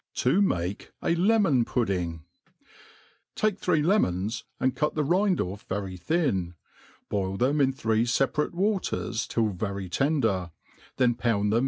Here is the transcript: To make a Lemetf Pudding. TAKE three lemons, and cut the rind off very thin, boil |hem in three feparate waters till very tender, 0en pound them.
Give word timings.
To 0.15 0.41
make 0.41 0.93
a 1.03 1.13
Lemetf 1.13 1.67
Pudding. 1.67 2.23
TAKE 3.35 3.59
three 3.59 3.83
lemons, 3.83 4.45
and 4.59 4.75
cut 4.75 4.95
the 4.95 5.03
rind 5.03 5.39
off 5.39 5.61
very 5.69 5.95
thin, 5.95 6.55
boil 7.07 7.37
|hem 7.37 7.61
in 7.61 7.71
three 7.71 8.05
feparate 8.05 8.53
waters 8.55 9.27
till 9.27 9.49
very 9.49 9.89
tender, 9.89 10.49
0en 10.97 11.19
pound 11.19 11.53
them. 11.53 11.59